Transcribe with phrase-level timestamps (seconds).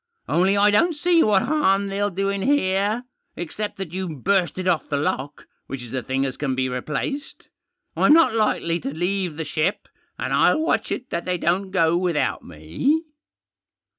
[0.27, 3.03] Only I don't see what harm they'll do in here,
[3.35, 7.49] except that you've bursted off the lock, which is a thihg las can be replaced.
[7.95, 9.87] I'm not likely to leave the ship*
[10.17, 13.03] and I'll watch it that they don't go without me."